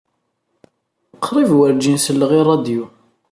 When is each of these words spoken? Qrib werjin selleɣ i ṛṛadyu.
Qrib 1.25 1.49
werjin 1.57 1.97
selleɣ 2.05 2.31
i 2.39 2.41
ṛṛadyu. 2.43 2.83